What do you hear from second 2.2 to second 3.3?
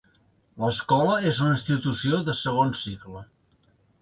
de segon cicle.